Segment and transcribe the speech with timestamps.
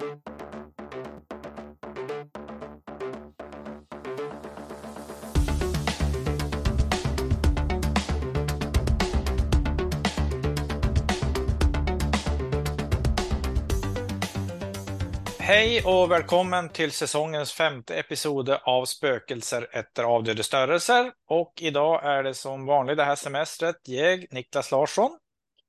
[0.00, 0.12] Hej
[15.84, 21.12] och välkommen till säsongens femte episode av Spökelser efter avdöde störelser.
[21.28, 25.18] Och idag är det som vanligt det här semestret jag, Niklas Larsson.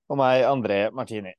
[0.09, 1.33] Och mig, André Martini.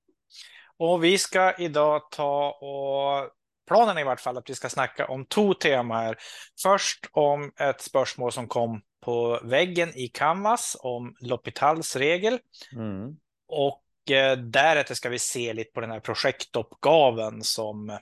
[0.82, 3.30] Och vi ska idag ta och
[3.68, 6.18] planen i vart fall att vi ska snacka om två teman här.
[6.62, 12.38] Först om ett spörsmål som kom på väggen i Canvas om L'Hopitals regel.
[12.72, 13.16] Mm.
[13.48, 17.98] Och eh, därefter ska vi se lite på den här projektuppgaven som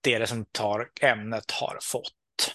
[0.00, 2.54] det som tar ämnet har fått.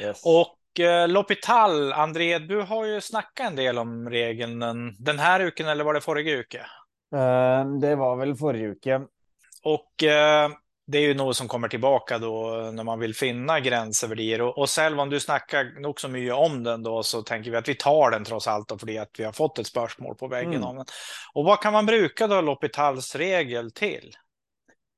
[0.00, 0.22] Yes.
[0.24, 4.60] Och eh, L'Hôpital, André, du har ju snackat en del om regeln
[4.98, 6.64] den här uken eller var det förra uken?
[7.14, 9.06] Eh, det var väl förra uken.
[9.62, 10.50] Och eh,
[10.86, 14.40] det är ju något som kommer tillbaka då när man vill finna gränsvärdier.
[14.40, 17.56] Och, och själv om du snackar nog så mycket om den då så tänker vi
[17.56, 20.28] att vi tar den trots allt då för att vi har fått ett spörsmål på
[20.28, 20.64] väggen Mm.
[20.68, 20.86] om den.
[21.34, 24.12] Och vad kan man bruka då L'Hôpitals regel till?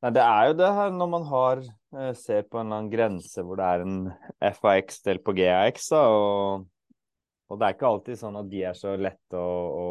[0.03, 3.59] Nei, det er jo det her når man har eh, ser på en grense hvor
[3.61, 3.99] det er en
[4.57, 6.63] FAX delt på GAX, og,
[7.51, 9.43] og det er ikke alltid sånn at de er så å,
[9.77, 9.91] å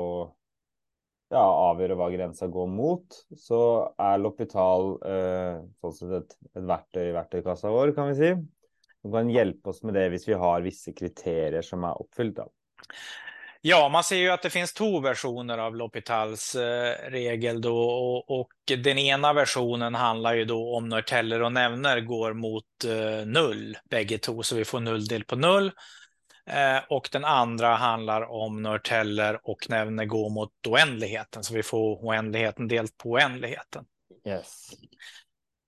[1.29, 3.61] ja, avgjøre hva grensa går mot, så
[4.01, 8.33] er Loppital eh, sånn sett et, et verktøy i verktøykassa vår, kan vi si.
[8.99, 12.41] Som kan hjelpe oss med det hvis vi har visse kriterier som er oppfylt.
[12.41, 12.49] da.
[13.61, 18.39] Ja, man ser ju att det finns två versioner av Loppitals eh, regel då och,
[18.39, 18.51] och
[18.83, 23.77] den ena versionen handlar ju då om när teller och nämner går mot eh, null,
[23.89, 25.71] bägge två, så vi får null del på null.
[26.49, 31.63] Eh, och den andra handlar om när teller och nämner går mot oändligheten, så vi
[31.63, 33.85] får oändligheten delt på oändligheten.
[34.27, 34.69] Yes.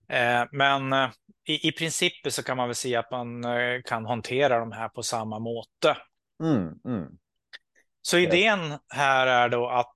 [0.08, 1.10] Eh, men eh,
[1.48, 3.44] i, i princip så kan man väl säga att man
[3.84, 5.96] kan hantera de här på samma måte.
[6.42, 7.08] Mm, mm.
[8.02, 9.92] Så idén här är då att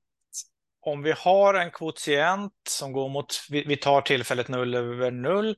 [0.87, 5.49] om vi har en kvotient som går mot, vi vi tar tillfället 0 över 0,
[5.49, 5.55] eh,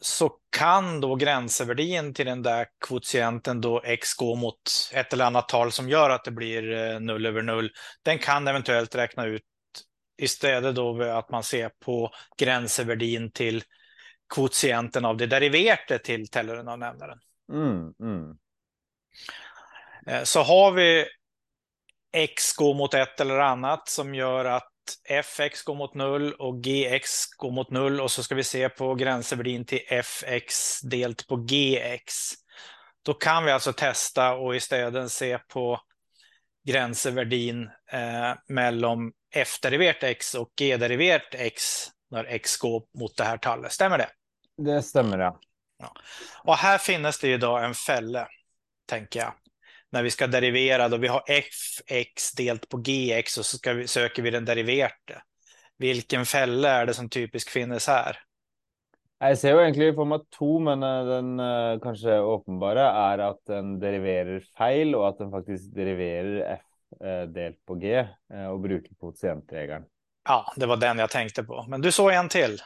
[0.00, 4.60] så kan då gränsvärdien till den där kvotienten då x gå mot
[4.92, 7.70] ett eller annat tal som gör att det blir eh, 0 över 0.
[8.02, 9.42] Den kan eventuellt räkna ut
[10.22, 13.62] istället då att man ser på gränsvärdien till
[14.34, 17.18] kvotienten av det deriverade till tellaren av nämnaren.
[17.52, 18.36] Mm, mm.
[20.06, 21.06] Eh, Så har vi
[22.12, 24.68] x går mot ett eller annat som gör att
[25.22, 28.94] fx går mot 0 och gx går mot 0 och så ska vi se på
[28.94, 32.32] gränsvärdin till fx delt på gx.
[33.02, 35.80] Då kan vi alltså testa och istället se på
[36.66, 41.62] gränsvärdin eh, mellan f-deriverat x och g-deriverat x
[42.10, 43.72] när x går mot det här tallet.
[43.72, 44.08] Stämmer det?
[44.56, 45.40] Det stemmer, ja.
[46.44, 48.28] Och här finns det ju då en fälla,
[48.86, 49.32] tänker jag.
[49.92, 53.86] När vi ska derivera, då vi har fx delt på gx och så ska vi,
[53.86, 55.22] söker vi den deriverte.
[55.78, 58.18] Vilken fälla är det som typiskt finnes här?
[59.16, 63.38] Jeg ser jo egentlig for meg to, men eh, den eh, kanskje åpenbare er at
[63.48, 66.66] den deriverer feil, og at den faktisk deriverer f
[67.00, 69.86] eh, delt på g, eh, og bruker kvotientregelen.
[70.28, 71.64] Ja, det var den jag tänkte på.
[71.68, 72.58] Men du såg en till.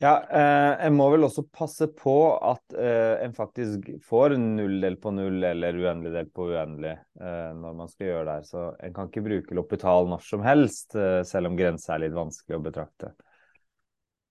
[0.00, 5.02] Ja, eh, en må vel også passe på at eh, en faktisk får null delt
[5.02, 8.46] på null eller uendelig delt på uendelig eh, når man skal gjøre det her.
[8.48, 12.16] Så en kan ikke bruke L'Hôpital når som helst, eh, selv om grensa er litt
[12.16, 13.12] vanskelig å betrakte.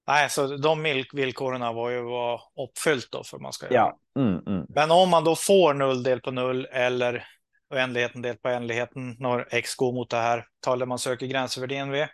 [0.09, 3.75] Nej, så de vill- villkoren var ju var uppfyllt då för man ska göra.
[3.75, 4.21] Ja.
[4.21, 4.65] Mm, mm.
[4.69, 7.23] Men om man då får null del på null eller
[7.73, 12.07] oändligheten delt på oändligheten när x går mot det här talet man söker gränsvärdien vid.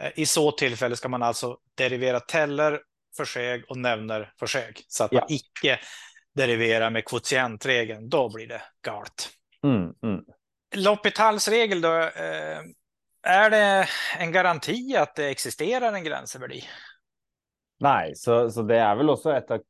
[0.00, 2.80] Eh, I så tillfälle ska man alltså derivera teller
[3.16, 4.72] för sig och nämner för sig.
[4.88, 5.34] Så att man Ja.
[5.34, 5.80] icke
[6.34, 8.08] deriverar med kvotientregeln.
[8.08, 9.28] Då blir det galet.
[9.64, 10.24] Mm, mm.
[10.76, 11.92] L'Hôpitals regel då.
[11.98, 12.60] Eh,
[13.22, 16.64] är det en garanti att det existerar en gränsvärdi?
[17.80, 19.62] Nei, så, så det er vel også et av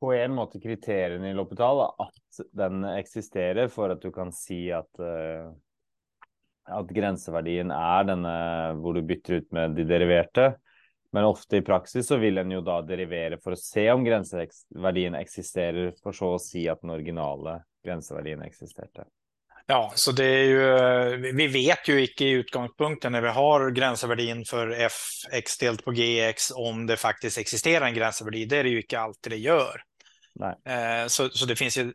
[0.00, 4.66] på en måte kriteriene i L'Hôpital da, at den eksisterer for at du kan si
[4.72, 5.46] at, eh,
[6.64, 8.36] at grenseverdien er denne
[8.80, 10.54] hvor du bytter ut med de deriverte.
[11.14, 15.14] Men ofte i praksis så vil en jo da derivere for å se om grenseverdien
[15.14, 19.04] eksisterer, for så å si at den originale grenseverdien eksisterte.
[19.66, 24.44] Ja, så det är ju, vi vet ju icke i utgångspunkten när vi har gränsvärdin
[24.44, 28.44] för fx delt på gx om det faktiskt existerar en gränsvärdi.
[28.44, 29.82] Det är det ju icke alltid det gör.
[30.34, 30.54] Nej.
[30.64, 31.92] Eh, Så, så det finns ju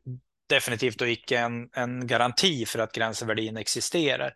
[0.49, 4.33] definitivt då icke en, en garanti för att gränsvärdin existerar.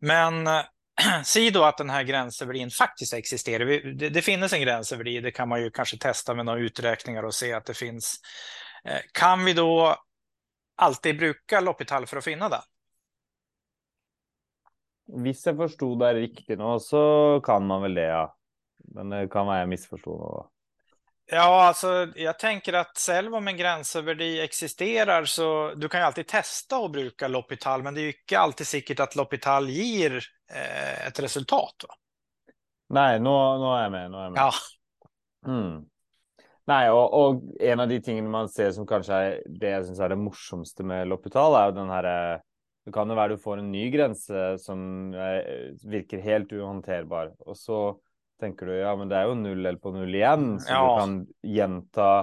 [0.00, 0.48] Men
[1.24, 3.66] säg då att den här gränsöverlin faktiskt existerar.
[3.94, 7.34] Det, det finns en gränsöverlin, det kan man ju kanske testa med några uträkningar och
[7.34, 8.20] se att det finns.
[8.84, 9.96] Eh, kan vi då
[10.76, 12.60] alltid bruka loppital för att finna den?
[15.12, 18.36] Om jag förstod det riktigt nu så kan man väl det, ja.
[18.76, 20.46] Men det kan vara jag missförstod.
[21.28, 26.26] Ja, alltså jag tänker att själv om en gränsöverdi existerar så du kan ju alltid
[26.26, 30.22] testa att bruka L'Hopital, men det är ju inte alltid säkert att L'Hopital ger
[30.54, 31.74] eh, ett resultat.
[31.88, 31.94] Va?
[32.88, 34.10] Nej, nu, nu är jag med.
[34.10, 34.40] Nu är jag med.
[34.40, 34.52] Ja.
[35.46, 35.84] Mm.
[36.64, 40.00] Nej, och, och, en av de tingene man ser som kanske är det jag syns
[40.00, 42.40] är det morsomste med L'Hopital, är den här eh,
[42.84, 47.58] Det kan ju vara du får en ny gräns som eh, verkar helt ohanterbar och
[47.58, 48.00] så
[48.40, 50.94] tänker du ja, men det är ju null på null igen, så ja.
[50.94, 52.18] du kan genta,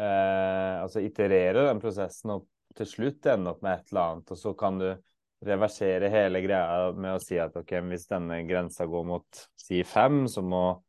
[0.00, 4.38] eh, alltså iterera den processen och till slut ända upp med ett eller annat och
[4.38, 5.02] så kan du
[5.40, 9.26] reversera hela grejen med att säga att okej, okay, om denna gränsen går mot
[9.56, 10.84] si fem så må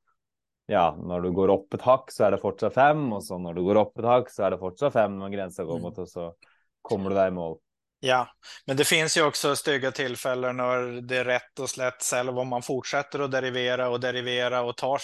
[0.65, 3.53] ja, när du går upp ett hack så är det fortsatt fem och så när
[3.53, 5.83] du går upp ett hack så är det fortsatt fem när gränsen går mm.
[5.83, 6.35] mot och så
[6.81, 7.57] kommer du där i mål.
[8.03, 8.27] Ja,
[8.65, 12.47] men det finns ju också stygga tillfällen när det är rätt och slätt själv om
[12.47, 15.01] man fortsätter att derivera och derivera och tar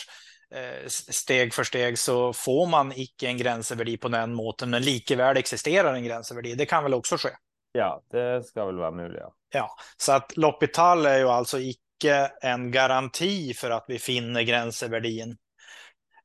[0.55, 5.37] eh, steg för steg så får man icke en gränsvärde på den måten, men likväl
[5.37, 6.55] existerar en gränsvärde.
[6.55, 7.29] Det kan väl också ske?
[7.71, 9.19] Ja, det ska väl vara möjligt.
[9.21, 14.41] Ja, ja så att L'Hopital är ju alltså icke en garanti för att vi finner
[14.41, 15.37] gränsvärdin.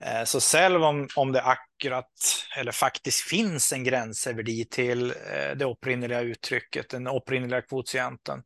[0.03, 2.13] Eh, så själv om, om det akkurat
[2.57, 8.43] eller faktiskt finns en gränsöverdi till eh, det upprinneliga uttrycket, den upprinneliga kvotienten,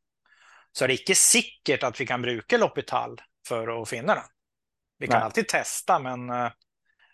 [0.73, 3.19] så är det inte säkert att vi kan bruka L'Hopital
[3.49, 4.25] för att finna den.
[4.99, 5.25] Vi kan Nej.
[5.25, 6.51] alltid testa, men eh,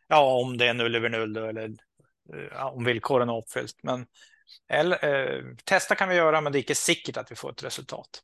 [0.09, 1.71] ja, om det är null över null eller
[2.53, 3.77] ja, om villkoren är uppfyllt.
[3.83, 4.07] Men
[4.69, 7.63] eller, eh, testa kan vi göra, men det är inte säkert att vi får ett
[7.63, 8.23] resultat.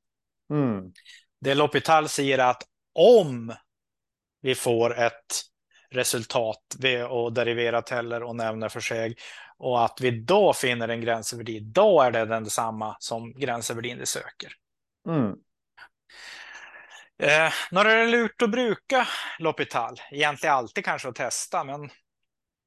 [0.50, 0.92] Mm.
[1.40, 2.62] Det L'Hopital säger att
[2.94, 3.54] om
[4.40, 5.42] vi får ett
[5.90, 9.16] resultat vid att derivera teller och nämner för sig
[9.58, 14.06] och att vi då finner en gränsöverdi, då är det den detsamma som gränsöverdi vi
[14.06, 14.52] söker.
[15.08, 15.36] Mm.
[17.22, 19.06] Eh, när är det lurt att bruka
[19.40, 19.96] L'Hopital?
[20.10, 21.90] Egentligen alltid kanske att testa, men.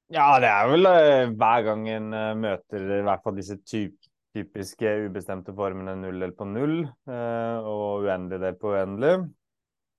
[0.07, 3.94] Ja, det är väl eh, varje gång en uh, möter i alla fall dessa typ,
[4.33, 9.19] typiska obestämda formerna null på null uh, och oändlig del på oändlig.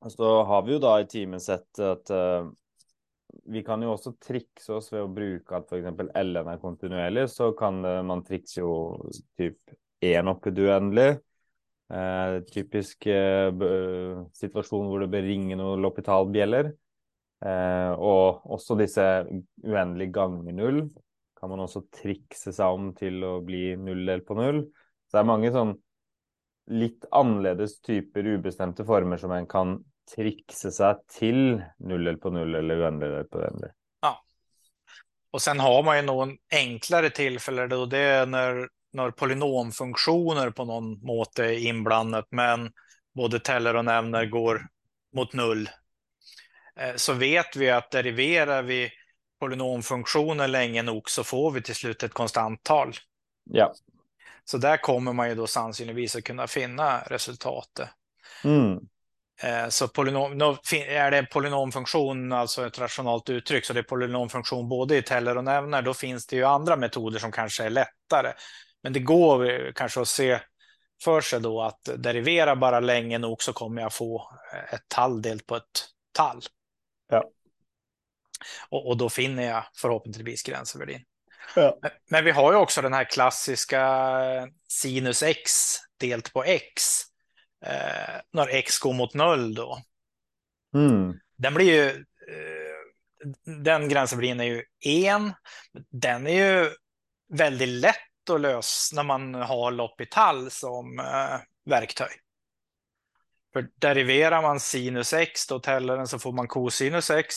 [0.01, 2.51] Och så har vi ju då i teamet sett att uh,
[3.44, 5.88] vi kan ju också trixa oss ved å bruke at f.eks.
[6.14, 8.73] LN är kontinuerlig, så kan eh, man trikse jo
[9.38, 9.58] typ
[10.02, 11.20] én oppid uendelig.
[11.93, 16.73] Eh, typisk eh, eh situasjon hvor det bør ringe noen lopitalbjeller.
[17.43, 19.05] Eh, og også disse
[19.67, 20.84] uendelige ganger null
[21.38, 24.62] kan man også trikse seg om til å bli null delt på null.
[25.11, 25.73] Så det er mange sånn
[26.70, 29.81] litt annerledes typer ubestemte former som en kan
[30.17, 33.70] trixa sig till null på null eller oändlig på oändlig.
[34.00, 34.25] Ja.
[35.31, 40.64] Och sen har man ju någon enklare tillfälle då det är när, när polynomfunktioner på
[40.64, 42.73] någon måte är inblandat, men
[43.14, 44.67] både teller och nämner går
[45.14, 45.70] mot null.
[46.76, 48.91] Eh, så vet vi att deriverar vi
[49.41, 52.93] polynomfunktioner länge nog så får vi till slut ett konstant tal.
[53.44, 53.75] Ja.
[54.44, 57.88] Så där kommer man ju då sannolikt att kunna finna resultatet.
[58.44, 58.81] Mm.
[59.43, 60.41] Eh, så polynom,
[60.73, 65.37] är det en polynomfunktion, alltså ett rationalt uttryck, så det är polynomfunktion både i teller
[65.37, 68.32] och nämner, då finns det ju andra metoder som kanske är lättare.
[68.82, 70.41] Men det går kanske att se
[71.05, 74.31] för sig då att derivera bara länge nog så kommer jag få
[74.70, 76.43] ett tall delt på ett tall.
[77.08, 77.25] Ja.
[78.69, 81.05] Och, och då finner jag förhoppningsvis gränsvärdin.
[81.56, 81.79] Ja.
[82.11, 84.08] Men vi har ju också den här klassiska
[84.69, 85.53] sinus x
[86.01, 87.03] delt på x
[87.63, 89.83] eh, när x går mot noll då.
[90.75, 91.21] Mm.
[91.37, 91.89] Den blir ju,
[92.29, 95.33] eh, den gränsen blir ju en.
[95.91, 96.71] Den är ju
[97.33, 102.09] väldigt lätt att lösa när man har L'Hopital som eh, verktyg.
[103.53, 107.35] För deriverar man sinus x då tällaren så får man cosinus x.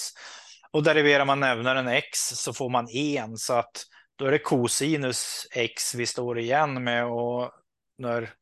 [0.72, 3.38] Och deriverar man nämnaren x så får man en.
[3.38, 7.06] Så att då är det cosinus x vi står igen med.
[7.06, 7.52] Och
[7.98, 8.34] när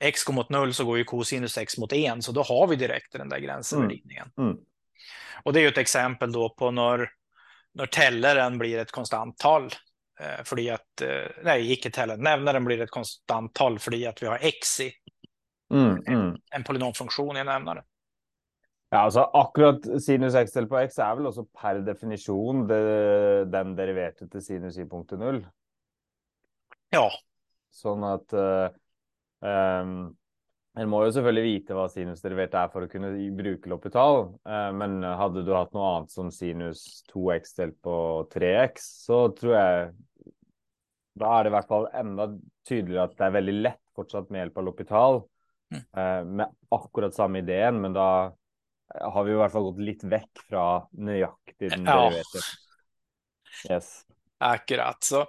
[0.00, 2.76] x går mot 0 så går ju cosinus x mot 1, så då har vi
[2.76, 4.30] direkt den där gränsöverridningen.
[4.38, 4.50] Mm.
[4.50, 4.62] Mm.
[5.42, 7.10] Och det är ju ett exempel då på när,
[7.72, 9.70] när tällaren blir ett konstant tal.
[10.20, 14.26] Eh, för att, eh, nej, icke tällaren, nämnaren blir ett konstant tal för att vi
[14.26, 14.92] har x i
[15.74, 16.36] mm, en, mm.
[16.50, 17.84] en polynomfunktion i nämnaren.
[18.90, 23.76] Ja, alltså akkurat sinus x del på x är väl också per definition det, den
[23.76, 25.46] deriverade till sinus i punkt 0.
[26.90, 27.10] Ja.
[27.70, 28.76] Så att uh,
[29.40, 30.10] Um,
[30.78, 35.00] En må jo selvfølgelig vite hva sinusderivert er for å kunne bruke L'Hopital, eh, men
[35.02, 37.96] hadde du hatt noe annet som sinus 2x delt på
[38.30, 39.88] 3x, så tror jeg
[41.20, 42.28] da er det i hvert fall enda
[42.68, 45.20] tydeligere at det er veldig lett fortsatt med hjelp av L'Hopital,
[45.74, 45.82] mm.
[45.82, 48.08] Eh, med akkurat samme ideen, men da
[48.90, 50.64] har vi i hvert fall gått litt vekk fra
[50.98, 51.98] nøyaktig den ja.
[51.98, 52.46] deriverte.
[53.66, 53.90] Yes.
[54.38, 55.02] Akkurat.
[55.04, 55.26] Så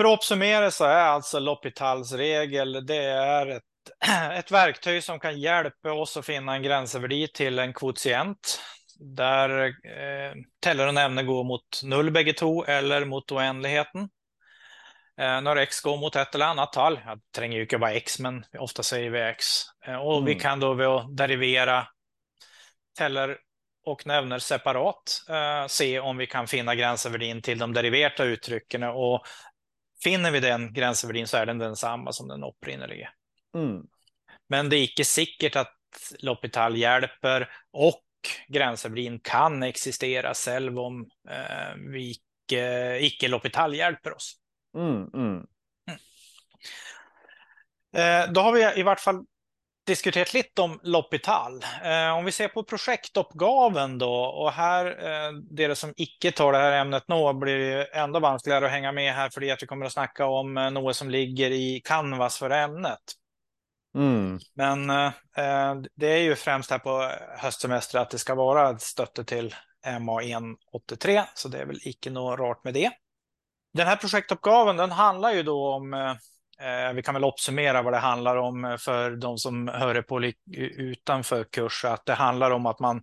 [0.00, 3.62] för att uppsummera så är alltså L'Hopitals regel, det är ett,
[4.38, 8.60] ett verktyg som kan hjälpa oss att finna en gränsvärde till en kvotient
[8.98, 14.00] där eh, teller och ämne går mot noll bägge två eller mot oändligheten.
[15.20, 18.18] Eh, när x går mot ett eller annat tal, jag tränger ju inte vara x,
[18.18, 19.46] men ofta säger vi x.
[19.86, 20.24] Eh, och mm.
[20.24, 21.86] vi kan då derivera
[22.98, 23.38] teller
[23.84, 29.22] och nämner separat eh, se om vi kan finna gränsvärdin till de deriverta uttrycken och
[30.02, 33.08] finner vi den gränsvärdin så är den densamma som den opprinneliga.
[33.54, 33.82] Mm.
[34.48, 35.76] Men det är inte säkert att
[36.22, 38.02] L'Hopital hjälper och
[38.48, 44.36] gränsvärdin kan existera själv om eh, vi icke, icke L'Hopital hjälper oss.
[44.76, 45.14] Mm, mm.
[45.14, 45.46] mm.
[47.92, 49.24] Eh, då har vi i vart fall
[49.86, 51.64] diskuterat lite om L'Hopital.
[51.84, 56.58] Eh, om vi ser på projektuppgaven då, och här, eh, det som icke tar det
[56.58, 59.86] här ämnet nu blir det ändå vanskligare att hänga med här, för att vi kommer
[59.86, 62.98] att snacka om eh, något som ligger i Canvas för ämnet.
[63.94, 64.38] Mm.
[64.54, 69.54] Men eh, det är ju främst här på höstsemester att det ska vara stötte till
[69.86, 72.90] MA183, så det är väl icke något rart med det.
[73.72, 76.16] Den här projektuppgaven den handlar ju då om eh, Eh,
[76.60, 80.32] Eh, vi kan väl uppsummera vad det handlar om eh, för de som hör på
[80.76, 81.84] utanför kurs.
[81.84, 83.02] Att det handlar om att man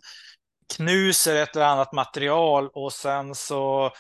[0.76, 3.92] knuser ett eller annat material och sen så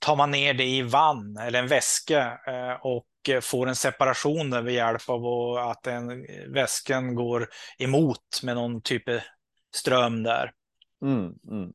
[0.00, 3.06] tar man ner det i vann eller en väska eh, och
[3.42, 5.26] får en separation med hjälp av
[5.56, 9.18] att en, väskan går emot med någon typ av
[9.74, 10.50] ström där.
[11.02, 11.72] Mm, mm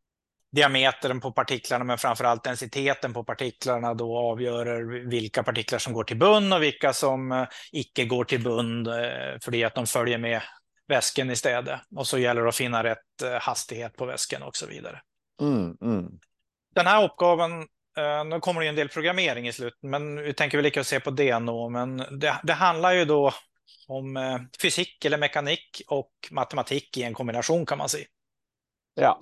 [0.54, 6.04] diametern på partiklarna, men framför allt densiteten på partiklarna då avgör vilka partiklar som går
[6.04, 10.18] till bunn och vilka som eh, icke går till bunn eh, för att de följer
[10.18, 10.42] med
[10.88, 11.80] väsken istället.
[11.96, 15.02] Och så gäller det att finna rätt eh, hastighet på väsken och så vidare.
[15.42, 16.10] Mm, mm.
[16.76, 17.68] Den här uppgaven,
[18.26, 21.00] nu kommer det en del programmering i slutet, men vi tänker väl lika att se
[21.00, 21.70] på det nu.
[21.70, 23.32] Men det, det handlar ju då
[23.88, 24.18] om
[24.62, 28.06] fysik eller mekanik och matematik i en kombination kan man säga.
[28.96, 29.20] Ja,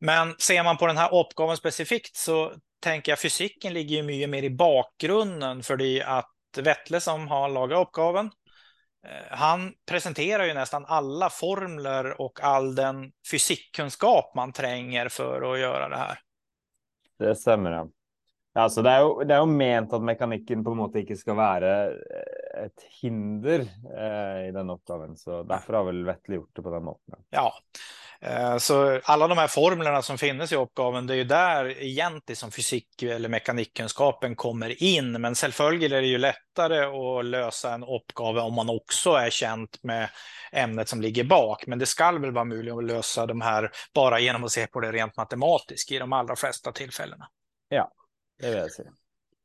[0.00, 4.30] men ser man på den här uppgaven specifikt så tänker jag fysiken ligger ju mycket
[4.30, 8.30] mer i bakgrunden för det att Vettle som har lagat uppgaven
[9.06, 15.58] eh, han presenterar ju nästan alla formler och all den fysikkunskap man tränger för att
[15.58, 16.18] göra det här.
[17.18, 17.70] Det stämmer.
[17.72, 17.88] Ja.
[18.56, 21.36] Altså, det, er jo, det er jo ment at mekanikken på en måte ikke skal
[21.36, 25.12] være eh, et hinder eh, i den oppgaven.
[25.20, 27.18] Så derfor har vel Vettle gjort det på den måten.
[27.36, 27.50] Ja,
[28.20, 32.36] Eh, så alla de här formlerna som finns i uppgaven, det är ju där egentligen
[32.36, 35.12] som fysik eller mekanikkunskapen kommer in.
[35.12, 39.82] Men självföljligt är det ju lättare att lösa en uppgave om man också är känt
[39.82, 40.10] med
[40.52, 41.66] ämnet som ligger bak.
[41.66, 44.80] Men det ska väl vara möjligt att lösa de här bara genom att se på
[44.80, 47.28] det rent matematiskt i de allra flesta tillfällena.
[47.68, 47.92] Ja,
[48.40, 48.90] det vill jag säga.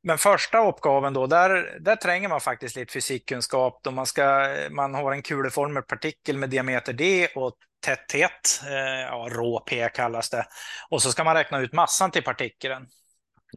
[0.04, 3.80] Men första uppgaven då, där, där tränger man faktiskt lite fysikkunskap.
[3.84, 7.54] Då man, ska, man har en kuleformad partikel med diameter d och
[7.86, 10.46] täthet, eh, ja, rå P kallas det.
[10.90, 12.88] Och så ska man räkna ut massan till partikeln.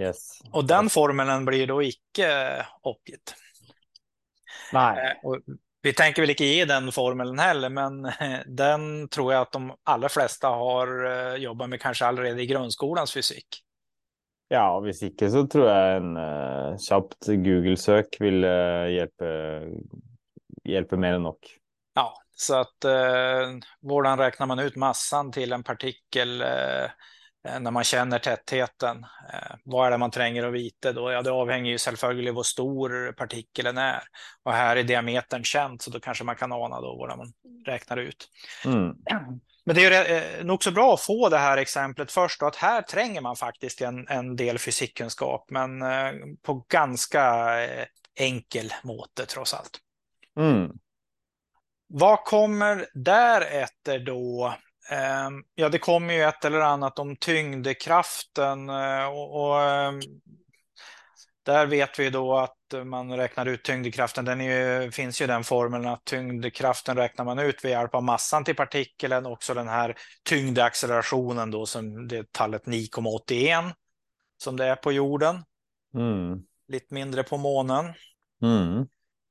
[0.00, 0.40] Yes.
[0.52, 3.34] Och den formeln blir då icke uppgitt.
[4.72, 5.06] Nej.
[5.06, 5.38] Eh, och
[5.82, 8.12] vi tänker väl inte ge den formeln heller, men
[8.46, 13.12] den tror jag att de allra flesta har eh, jobbat med kanske allerede i grundskolans
[13.12, 13.63] fysik.
[14.54, 19.24] Ja, om inte så tror jag en uh, kjapt Google-sök vill uh, hjälpa,
[20.64, 21.38] hjälpa mer än nog.
[21.94, 23.48] Ja, så att eh,
[23.82, 26.88] hvordan räknar man ut massan till en partikel eh,
[27.60, 29.06] när man känner tätheten?
[29.32, 31.12] Eh, vad är det man tränger att vita då?
[31.12, 34.02] Ja, det avhänger ju självföljligt hur stor partikeln är.
[34.42, 37.32] Och här är diametern känd, så då kanske man kan ana då vad man
[37.66, 38.28] räknar ut.
[38.64, 38.96] Mm.
[39.66, 42.56] Men det är eh, nog så bra att få det här exemplet först och att
[42.56, 47.86] här tränger man faktiskt en, en del fysikkunskap, men eh, på ganska eh,
[48.20, 49.78] enkel måte trots allt.
[50.38, 50.70] Mm.
[51.88, 54.54] Vad kommer därefter då?
[54.90, 60.00] Ehm, ja, det kommer ju ett eller annat om tyngdekraften eh, och, och ehm,
[61.44, 64.24] där vet vi då att man räknar ut tyngdkraften.
[64.24, 68.44] Den ju, finns ju den formeln att tyngdkraften räknar man ut med hjälp av massan
[68.44, 69.94] till partikeln, också den här
[70.28, 73.72] tyngdeaccelerationen då som det är tallet 9,81
[74.42, 75.44] som det är på jorden.
[75.94, 76.42] Mm.
[76.68, 77.94] Lite mindre på månen.
[78.42, 78.86] Mm.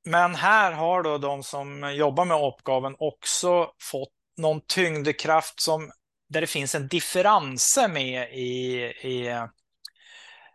[0.06, 5.92] Men här har då de som jobbar med uppgaven också fått någon tyngdekraft som,
[6.30, 9.48] där det finns en differens med i, i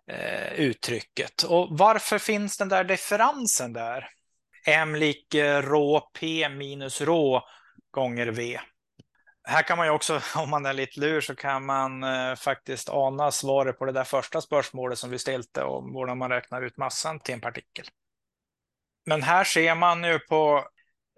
[0.08, 1.42] eh, uttrycket.
[1.42, 4.08] Och varför finns den där differensen där?
[4.66, 7.42] M lik eh, rå P minus rå
[7.90, 8.60] gånger V.
[9.44, 12.88] Här kan man ju också, om man är lite lur, så kan man eh, faktiskt
[12.88, 16.76] ana svaret på det där första spörsmålet som vi ställde om hur man räknar ut
[16.76, 17.86] massan till en partikel.
[19.06, 20.68] Men här ser man ju på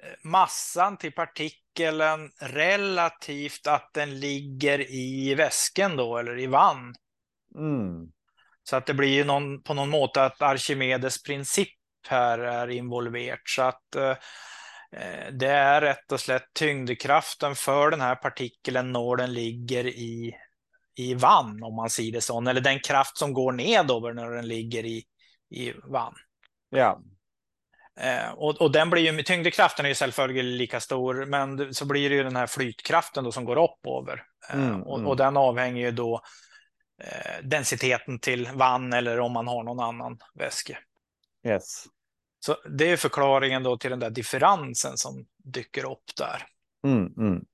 [0.02, 6.94] eh, massan till partikeln relativt att den ligger i väsken då, eller i vann.
[7.54, 8.12] Mm.
[8.70, 11.68] Så att det blir någon, på någon måte att Archimedes princip
[12.08, 13.40] här är involverat.
[13.44, 14.10] Så att eh,
[14.96, 20.34] eh, det är rätt och slätt tyngdkraften för den här partikeln när den ligger i,
[20.96, 22.48] i vann, om man säger det så.
[22.48, 25.04] Eller den kraft som går nedover när den ligger i,
[25.50, 26.14] i vann.
[26.70, 27.00] Ja.
[28.00, 32.10] Eh, och, och, den blir ju, tyngdkraften är ju självföljande lika stor, men så blir
[32.10, 34.22] det ju den här flytkraften då som går upp över.
[34.50, 35.08] Eh, mm, och, mm.
[35.08, 36.20] och, den avhänger ju då
[37.42, 40.78] densiteten till vann eller om man har någon annan väske.
[41.46, 41.84] Yes.
[42.40, 46.46] Så det är förklaringen då till den där differensen som dyker upp där.
[46.84, 47.44] Mm, mm.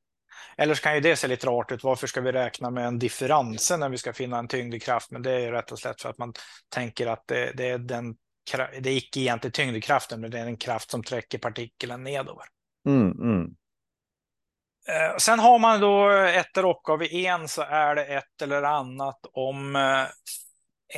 [0.57, 1.85] Eller så kan ju det se lite rart ut.
[1.85, 5.11] Varför ska vi räkna med en differens när vi ska finna en tyngdkraft?
[5.11, 6.33] Men det är ju rätt och slätt för att man
[6.69, 8.17] tänker att det, det är den
[8.81, 12.45] det är icke egentligen tyngdkraften, men det är en kraft som träcker partikeln nedover.
[12.89, 13.43] Mm, mm.
[13.43, 13.49] Eh,
[14.89, 19.21] Eh, sen har man då ett efter uppgave en så är det ett eller annat
[19.33, 20.05] om eh,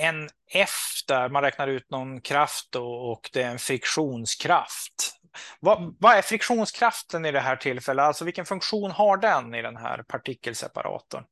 [0.05, 0.71] en F
[1.09, 5.15] där man räknar ut någon kraft då, och det är en friktionskraft.
[5.61, 8.03] Vad, vad, är friktionskraften i det här tillfället?
[8.03, 11.25] Alltså vilken funktion har den i den här partikelseparatorn?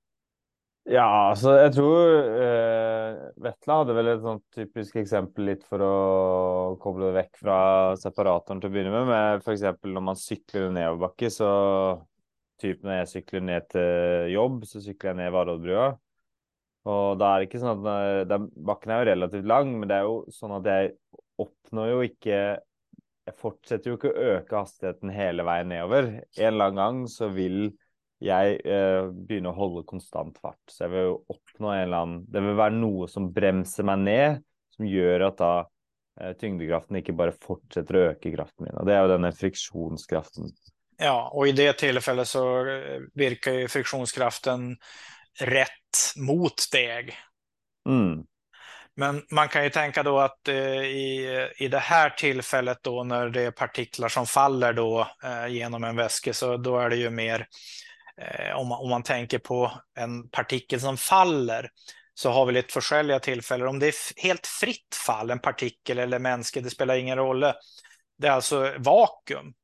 [0.88, 6.78] Ja, alltså jag tror eh, Vettla hade väl ett sånt typiskt exempel lite för att
[6.78, 9.06] koppla bort väck från separatorn till att börja med.
[9.06, 12.06] med för exempel om man cyklar en nedförbacke så
[12.60, 15.98] typ när jag cyklar ner till eh, jobb så cyklar jag ner Varådbrua.
[16.82, 20.02] Och då är det inte så att den backen är relativt lång, men det är
[20.02, 20.90] ju så att jag
[21.38, 22.60] uppnår ju inte
[23.26, 26.24] jag fortsätter ju inte öka hastigheten hela vägen nedover.
[26.38, 27.72] En eller gång så vill
[28.22, 30.62] jeg eh, begynner å holde konstant fart.
[30.70, 34.44] Så jeg vil oppnå en eller annen Det vil være noe som bremser meg ned,
[34.76, 35.50] som gjør at da
[36.20, 38.78] eh, tyngdekraften ikke bare fortsetter å øke kraften min.
[38.78, 40.54] Og det er jo denne friksjonskraften.
[40.98, 44.76] Ja, och i det tillfället så eh, virkar ju friktionskraften
[45.40, 47.16] rätt mot deg.
[47.88, 48.24] Mm.
[48.96, 53.28] Men man kan ju tänka då att eh, i, i det här tillfället då när
[53.28, 57.10] det är partiklar som faller då eh, genom en väska så då är det ju
[57.10, 57.46] mer
[58.20, 61.70] eh, om, man, om man tänker på en partikel som faller
[62.14, 63.68] så har vi lite försälja tillfällen.
[63.68, 67.40] Om det är helt fritt fall, en partikel eller mänske, det spelar ingen roll.
[68.18, 69.54] Det är alltså vakuum.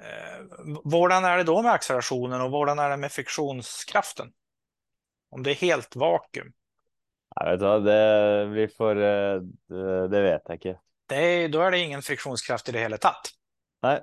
[0.00, 0.44] Eh,
[0.84, 4.28] Vårdan är det då med accelerationen och vårdan är det med friktionskraften?
[5.30, 6.52] Om det är helt vakuum.
[7.34, 10.80] Jag vet vad, det blir för, eh, det, det vet jag inte.
[11.06, 13.30] Det då är det ingen friktionskraft i det hela tatt.
[13.82, 14.00] Nej,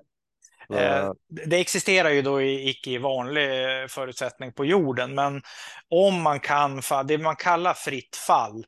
[0.74, 1.12] Eh,
[1.46, 3.50] det existerar ju då i icke vanlig
[3.92, 5.42] förutsättning på jorden, men
[5.90, 8.66] om man kan, det man kallar fritt fall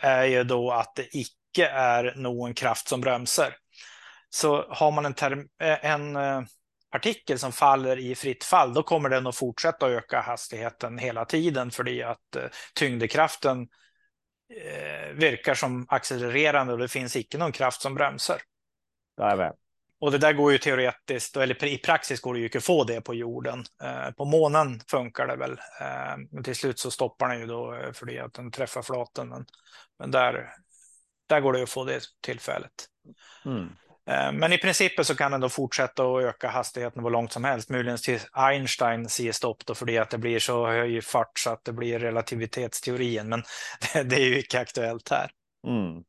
[0.00, 3.56] är ju då att det icke är någon kraft som bromsar.
[4.30, 6.18] Så har man en, term, eh, en
[6.92, 11.70] partikel som faller i fritt fall, då kommer den att fortsätta öka hastigheten hela tiden
[11.70, 13.68] för att tyngdekraften
[15.14, 18.40] virkar som accelererande och det finns icke någon kraft som bromsar.
[19.20, 19.52] Jajamän.
[20.00, 22.84] Och det där går ju teoretiskt, eller i praxis går det ju inte att få
[22.84, 23.64] det på jorden.
[23.82, 27.74] Eh, på månen funkar det väl, eh, men till slut så stoppar den ju då
[27.74, 29.28] eh, för det att den träffar flaten.
[29.28, 29.46] Men,
[29.98, 30.50] men där,
[31.28, 32.72] där går det att få det tillfället.
[33.44, 33.68] Mm.
[34.32, 37.70] Men i princip så kan den då fortsätta att öka hastigheten hur långt som helst.
[37.70, 41.50] Möjligen till Einstein säger stopp då för det att det blir så hög fart så
[41.50, 43.28] att det blir relativitetsteorin.
[43.28, 43.42] Men
[43.92, 45.30] det, det är ju inte aktuellt här.
[45.66, 46.02] Mm.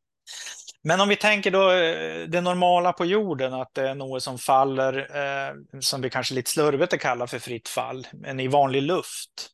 [0.83, 4.37] Men om vi tänker då eh, det normala på jorden, att det är något som
[4.37, 9.49] faller, eh, som vi kanske lite slurvigt kallar för fritt fall, men i vanlig luft.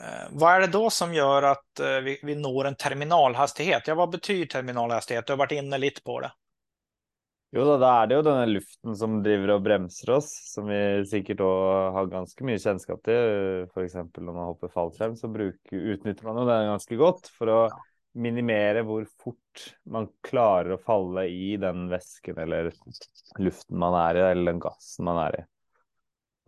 [0.00, 3.86] Eh, vad är det då som gör att eh, vi, vi når en terminalhastighet?
[3.86, 5.26] Ja, vad betyder terminalhastighet?
[5.26, 6.32] Du har varit inne lite på det.
[7.52, 10.78] Jo da, da er det jo denne luften som driver og bremser oss, som vi
[11.08, 13.66] sikkert òg har ganske mye kjennskap til.
[13.68, 13.98] F.eks.
[14.16, 17.58] når man hopper fallskjerm, så bruker, utnytter man jo det ganske godt for å
[18.12, 22.70] minimere hvor fort man klarer å falle i den væsken eller
[23.40, 25.44] luften man er i, eller den gassen man er i.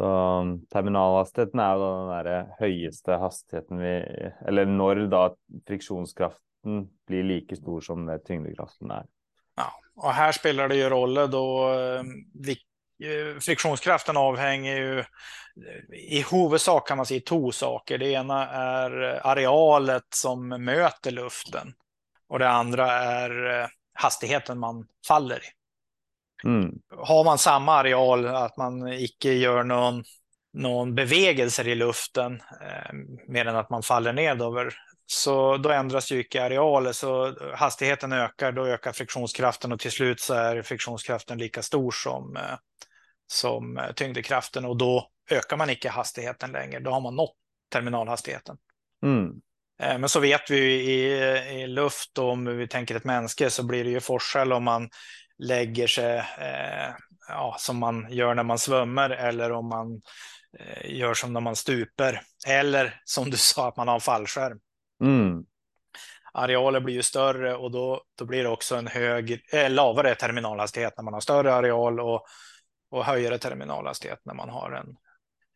[0.01, 3.93] Så um, terminalhastigheten er jo den der høyeste hastigheten vi
[4.49, 5.21] Eller når da
[5.69, 9.07] friksjonskraften blir like stor som det tyngdekraften er.
[9.57, 12.03] Ja, och här spelar det ju roll då eh,
[13.41, 15.05] friktionskraften avhänger ju
[15.93, 17.99] i huvudsak kan man säga två saker.
[17.99, 18.91] Det ena är
[19.27, 21.75] arealet som möter luften
[22.29, 25.49] och det andra är hastigheten man faller i.
[26.45, 26.73] Mm.
[26.97, 30.05] Har man samma areal, att man icke gör någon,
[30.53, 32.93] någon bevägelser i luften, eh,
[33.29, 34.75] mer än att man faller ned över,
[35.07, 40.21] så då ändras ju icke arealer, så hastigheten ökar, då ökar friktionskraften och till slut
[40.21, 42.57] så är friktionskraften lika stor som, eh,
[43.27, 47.35] som tyngdekraften och då ökar man icke hastigheten längre, då har man nått
[47.73, 48.57] terminalhastigheten.
[49.03, 49.31] Mm.
[49.83, 51.13] Eh, men så vet vi i,
[51.63, 54.89] i luft, om vi tänker ett mänske, så blir det ju forskel om man
[55.39, 56.95] lägger sig eh,
[57.29, 60.03] ja, som man gör när man svömmar eller om man
[60.59, 62.23] eh, gör som när man stuper.
[62.47, 64.59] Eller som du sa, att man har en fallskärm.
[65.01, 65.45] Mm.
[66.33, 70.95] Arealer blir ju större och då, då blir det också en hög, eh, lavare terminalhastighet
[70.97, 72.27] när man har större areal och,
[72.91, 74.97] och högre terminalhastighet när man har en,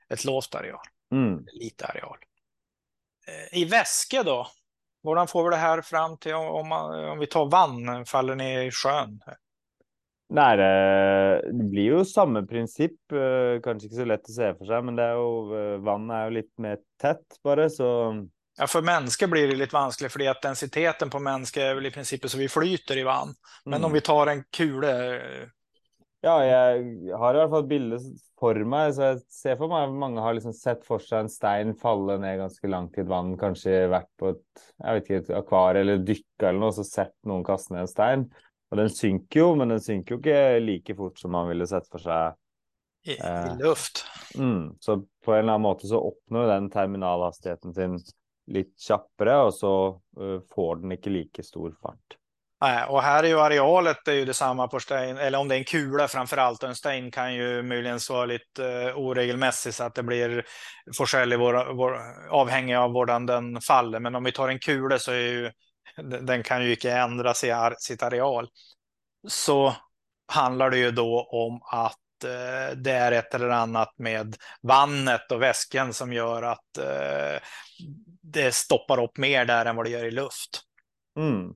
[0.09, 0.81] ett låst areal.
[1.13, 1.45] Mm.
[1.53, 2.19] Lite areal.
[3.29, 4.47] Eh, I väske då?
[5.03, 8.63] Hur får vi det här fram till om, man, om vi tar vann, faller ner
[8.63, 9.21] i sjön?
[10.29, 13.13] Nej, det, blir ju samma princip.
[13.13, 16.25] Eh, kanske inte så lätt att se för sig, men det är ju, vatten är
[16.25, 18.15] ju lite mer tätt bara så.
[18.59, 21.91] Ja, för människor blir det lite vanskligt för att densiteten på människor är väl i
[21.91, 23.35] princip så vi flyter i vatten.
[23.65, 23.85] Men mm.
[23.85, 24.89] om vi tar en kula.
[26.21, 28.01] Ja, jag har i alla fall bilder
[28.41, 31.29] för mig, så jag ser för mig att många har liksom sett för sig en
[31.29, 34.37] sten falla ner ganska långt i ett vatten, kanske varit på ett,
[34.77, 37.89] jag vet inte, ett akvarium eller dyka eller något, så sett någon kasta ner en
[37.89, 38.31] sten.
[38.71, 41.89] Och den synker ju, men den synker ju inte lika fort som man ville sett
[41.89, 42.33] för sig.
[43.05, 44.05] I, eh, i luft.
[44.39, 48.01] Mm, så på en eller annan måte så uppnår den terminalhastigheten sin
[48.49, 49.89] lite tjappare och så
[50.21, 52.19] eh, får den inte lika stor fart.
[52.61, 55.17] Nej, och här är ju arealet det är ju detsamma på Stein.
[55.17, 56.63] eller om det är en kula framför allt.
[56.63, 60.45] En Stein kan ju möjligen vara lite eh, uh, oregelmässig så att det blir
[60.97, 61.99] forsell i vår, vår,
[62.31, 64.01] avhängig av hur den faller.
[64.01, 65.51] Men om vi tar en kula så är ju
[66.21, 67.35] den kan ju inte ändra
[67.79, 68.49] sitt areal.
[69.29, 69.75] Så
[70.33, 75.43] handlar det ju då om att eh, det är ett eller annat med vannet och
[75.43, 76.79] väskan som gör att
[78.33, 80.63] det stoppar upp mer där än vad det gör i luft.
[81.19, 81.55] Mm.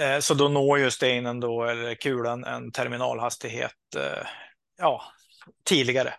[0.00, 3.72] Eh, så då når ju stenen då, eller kulan, en terminalhastighet
[4.78, 5.02] ja,
[5.64, 6.14] tidigare.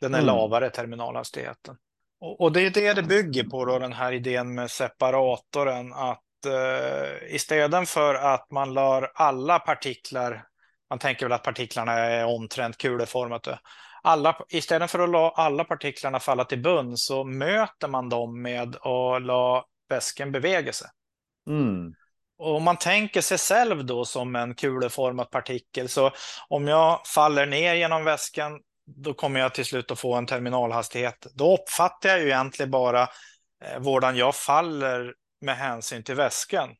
[0.00, 0.26] Den är mm.
[0.26, 1.76] lavare terminalhastigheten.
[2.20, 6.46] Och, och, det är det det bygger på då, den här idén med separatorn, att
[6.46, 10.44] eh, istället för att man lär alla partiklar,
[10.90, 13.58] man tänker väl att partiklarna är omtrent kuleformade,
[14.06, 18.76] alla, istället för att låta alla partiklarna falla till bunn så möter man dem med
[18.76, 20.88] att låta väskan beväga sig.
[21.50, 21.94] Mm.
[22.38, 26.10] Och om man tänker sig själv då som en kuleformad partikel, så
[26.48, 31.26] om jag faller ner genom väskan, då kommer jag till slut att få en terminalhastighet.
[31.34, 33.02] Då uppfattar jag ju egentligen bara
[33.64, 36.70] eh, vårdan jag faller med hänsyn till väskan.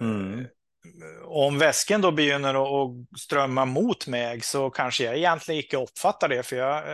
[0.00, 0.46] Mm.
[1.24, 6.42] Om väskan då begynner att strömma mot mig så kanske jag egentligen inte uppfattar det
[6.42, 6.88] för jag,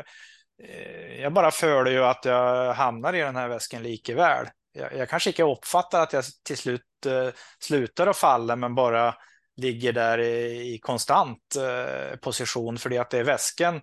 [0.63, 4.47] eh, jag bara följer ju att jag hamnar i den här väskan likväl.
[4.73, 9.15] Jag, jag kanske inte uppfattar att jag till slut eh, slutar att falla men bara
[9.57, 13.81] ligger där i, i konstant eh, position för att det är väskan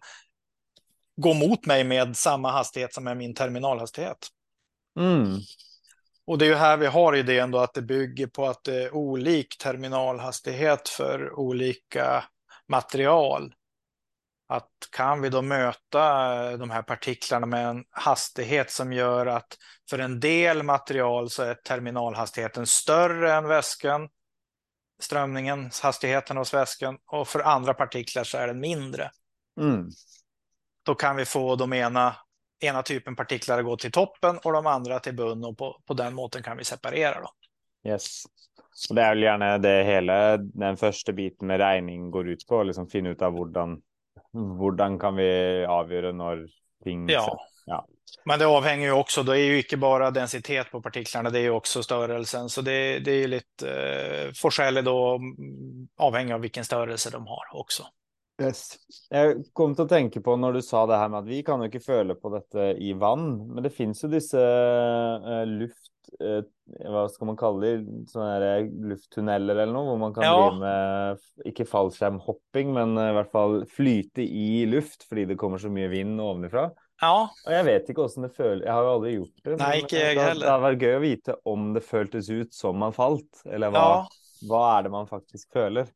[1.16, 4.28] går mot mig med samma hastighet som är min terminalhastighet.
[5.00, 5.40] Mm.
[6.26, 8.84] Och det är ju här vi har idén då att det bygger på att det
[8.84, 12.24] är olik terminalhastighet för olika
[12.68, 13.54] material.
[14.48, 19.58] Att kan vi då möta de här partiklarna med en hastighet som gör att
[19.90, 24.10] för en del material så är terminalhastigheten större än väskan,
[25.02, 29.12] strömningen, hastigheten hos väskan och för andra partiklar så är den mindre.
[29.60, 29.90] Mm.
[30.86, 32.16] Då kan vi få de ena
[32.64, 36.14] ena typen partiklar går till toppen och de andra till bunn och på, på den
[36.14, 37.22] måten kan vi separera.
[37.22, 37.30] Då.
[37.90, 38.24] Yes.
[38.90, 42.64] Och det är väl gärna det hela den första biten med regning går ut på,
[42.64, 43.82] liksom finna ut av hurdan,
[44.60, 46.48] hurdan kan vi avgöra när
[46.84, 47.10] ting...
[47.10, 47.38] Ja.
[47.66, 47.88] ja.
[48.26, 51.44] Men det avhänger ju också, det är ju inte bara densitet på partiklarna, det är
[51.44, 52.50] ju också störelsen.
[52.50, 55.20] Så det, det är ju lite eh, forskjellig då,
[55.98, 57.84] avhängig av vilken störelse de har också.
[58.44, 58.76] Yes.
[59.10, 61.66] Jag kom att tänka på när du sa det här med att vi kan ju
[61.66, 64.40] inte føle på detta i vatten, men det finns ju dessa
[65.18, 65.92] uh, luft,
[66.24, 70.54] uh, vad ska man kalla det, sådana här lufttunneler eller något, där man kan ja.
[70.60, 75.92] med, inte fallskärmhopping, men i alla fall flyta i luft, för det kommer så mycket
[75.92, 76.70] vind ovanifrån.
[77.02, 77.30] Ja.
[77.46, 79.56] Och jag vet inte hur det känns, jag har ju aldrig gjort det.
[79.56, 80.46] Nej, inte jag heller.
[80.46, 83.82] Det hade varit kul att veta om det kändes ut som man fallit, eller vad,
[83.82, 84.08] ja.
[84.50, 85.88] vad är det man faktiskt känner.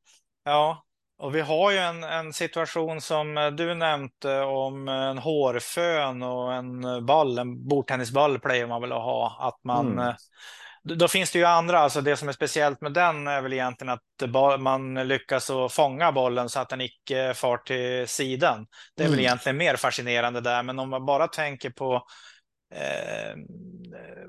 [0.45, 0.83] Ja,
[1.19, 7.05] och vi har ju en, en situation som du nämnde om en hårfön och en
[7.05, 9.37] boll, en bordtennisboll plejer man väl att ha.
[9.39, 10.15] Att man, mm.
[10.95, 13.93] Då finns det ju andra, alltså det som är speciellt med den är väl egentligen
[13.93, 18.67] att man lyckas att fånga bollen så att den icke far till sidan.
[18.95, 19.17] Det är mm.
[19.17, 21.95] väl egentligen mer fascinerande där, men om man bara tänker på
[22.73, 23.35] eh,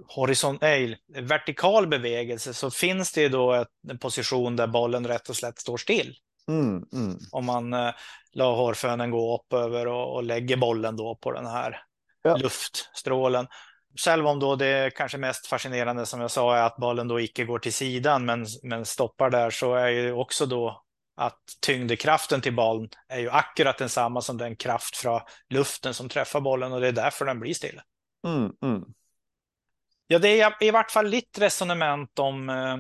[0.07, 5.37] horisont, nej, vertikal bevegelse så finns det ju då en position där bollen rätt och
[5.37, 6.15] slätt står still.
[6.49, 7.19] Mm, mm.
[7.33, 7.95] Om man eh,
[8.33, 11.83] la hårfönen gå upp över och, och lägger bollen då på den här
[12.23, 12.37] ja.
[12.37, 13.47] luftstrålen.
[14.05, 17.45] Själv om då det kanske mest fascinerande som jag sa är att bollen då icke
[17.45, 20.85] går till sidan men, men stoppar där så är ju också då
[21.17, 26.41] att tyngdekraften till bollen är ju akkurat densamma som den kraft från luften som träffar
[26.41, 27.83] bollen och det är därför den blir stilla.
[28.27, 28.85] Mm, mm.
[30.07, 32.77] Ja, det är i vart fall lite resonemang om eh,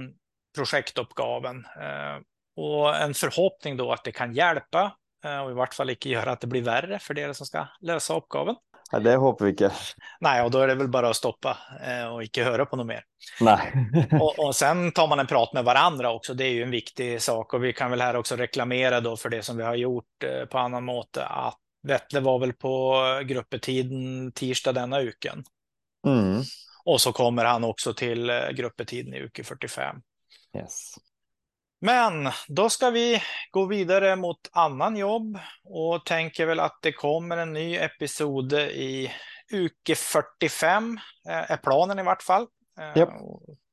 [0.55, 2.23] projektuppgaven eh,
[2.59, 4.93] och en förhoppning då att det kan hjälpa
[5.25, 7.67] eh, och i vart fall inte göra att det blir värre för er som ska
[7.81, 8.55] lösa uppgaven.
[8.91, 9.73] Ja, det hoppas vi inte.
[10.21, 12.87] Nej, och då är det väl bara att stoppa eh, och inte höra på något
[12.87, 13.05] mer.
[13.41, 13.73] Nej.
[14.21, 16.35] och, och sen tar man en prat med varandra också.
[16.35, 19.29] Det är ju en viktig sak och vi kan väl här också reklamera då för
[19.29, 24.33] det som vi har gjort eh, på annan måte att Vettle var väl på gruppetiden
[24.33, 25.45] tisdag denna uken.
[26.07, 26.43] Mm.
[26.85, 29.97] Och så kommer han också till gruppetiden i uke 45.
[30.57, 30.95] Yes.
[31.81, 37.37] Men då ska vi gå vidare mot annan jobb och tänker väl att det kommer
[37.37, 39.13] en ny episod i
[39.53, 42.47] uke 45 eh, är planen i vart fall.
[42.97, 43.09] Yep.
[43.09, 43.15] Eh,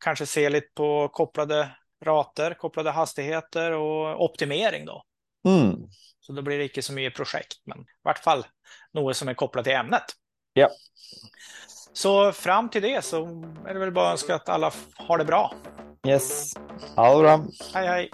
[0.04, 5.04] kanske se lite på kopplade rater, kopplade hastigheter och optimering då.
[5.48, 5.76] Mm.
[6.20, 8.46] Så då blir det inte så mycket projekt, men i vart fall
[8.94, 10.04] något som är kopplat till ämnet.
[10.54, 10.70] Ja.
[11.96, 13.26] Så fram till det så
[13.68, 15.54] är det väl bara att önska att alla har det bra.
[16.08, 16.54] Yes.
[16.96, 17.46] Ha det bra.
[17.74, 18.12] Hej, hej.